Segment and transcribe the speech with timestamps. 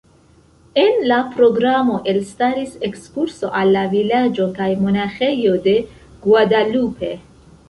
[0.83, 5.77] En la programo elstaris ekskurso al la vilaĝo kaj monaĥejo de
[6.27, 7.13] Guadalupe.